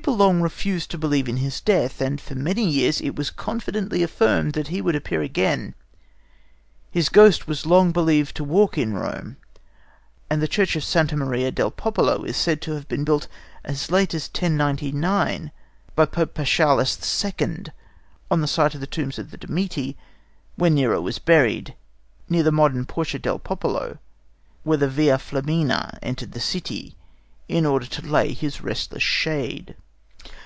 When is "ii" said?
17.24-17.64